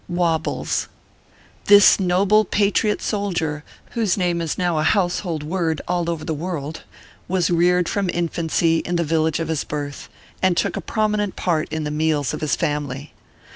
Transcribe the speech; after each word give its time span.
WOBBLES. 0.09 0.87
This 1.65 1.99
noble 1.99 2.43
patriot 2.43 3.03
soldier, 3.03 3.63
whose 3.91 4.17
name 4.17 4.41
is 4.41 4.57
now 4.57 4.79
a 4.79 4.83
household 4.83 5.43
word 5.43 5.79
all 5.87 6.09
over 6.09 6.25
the 6.25 6.33
world, 6.33 6.81
was 7.27 7.51
reared 7.51 7.87
from 7.87 8.09
infancy 8.09 8.79
in 8.79 8.95
the 8.95 9.03
village 9.03 9.39
of 9.39 9.47
his 9.47 9.63
birth, 9.63 10.09
and 10.41 10.57
took 10.57 10.75
a 10.75 10.81
promi 10.81 11.17
nent 11.17 11.35
part 11.35 11.69
in 11.71 11.83
the 11.83 11.91
meals 11.91 12.33
of 12.33 12.41
his 12.41 12.55
family. 12.55 13.13